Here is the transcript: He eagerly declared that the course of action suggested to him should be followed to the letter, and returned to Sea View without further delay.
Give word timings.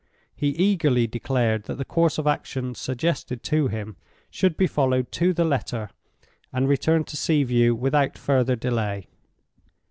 He 0.35 0.47
eagerly 0.55 1.05
declared 1.05 1.65
that 1.65 1.77
the 1.77 1.85
course 1.85 2.17
of 2.17 2.25
action 2.25 2.73
suggested 2.73 3.43
to 3.43 3.67
him 3.67 3.97
should 4.31 4.57
be 4.57 4.65
followed 4.65 5.11
to 5.11 5.31
the 5.31 5.45
letter, 5.45 5.91
and 6.51 6.67
returned 6.67 7.05
to 7.09 7.17
Sea 7.17 7.43
View 7.43 7.75
without 7.75 8.17
further 8.17 8.55
delay. 8.55 9.05